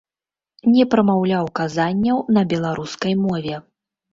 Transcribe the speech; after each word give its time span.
Не 0.77 0.85
прамаўляў 0.93 1.51
казанняў 1.61 2.17
на 2.39 2.45
беларускай 2.55 3.13
мове. 3.25 3.55